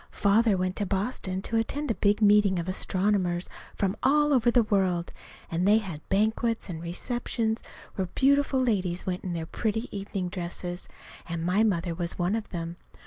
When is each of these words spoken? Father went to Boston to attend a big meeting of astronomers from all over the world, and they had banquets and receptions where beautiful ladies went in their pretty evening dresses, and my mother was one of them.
Father 0.17 0.57
went 0.57 0.75
to 0.77 0.85
Boston 0.87 1.43
to 1.43 1.57
attend 1.57 1.91
a 1.91 1.93
big 1.93 2.23
meeting 2.23 2.57
of 2.57 2.67
astronomers 2.67 3.47
from 3.75 3.95
all 4.01 4.33
over 4.33 4.49
the 4.49 4.63
world, 4.63 5.11
and 5.51 5.67
they 5.67 5.77
had 5.77 6.01
banquets 6.09 6.69
and 6.69 6.81
receptions 6.81 7.61
where 7.93 8.07
beautiful 8.15 8.59
ladies 8.59 9.05
went 9.05 9.23
in 9.23 9.33
their 9.33 9.45
pretty 9.45 9.95
evening 9.95 10.27
dresses, 10.29 10.89
and 11.29 11.45
my 11.45 11.63
mother 11.63 11.93
was 11.93 12.17
one 12.17 12.35
of 12.35 12.49
them. 12.49 12.77